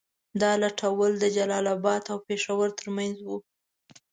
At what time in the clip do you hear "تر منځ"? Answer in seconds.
2.79-3.15